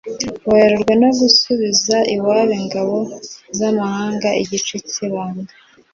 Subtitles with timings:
[0.49, 2.97] Werurwe no gusubiza iwabo ingabo
[3.57, 5.53] z amahanga igice k ibanga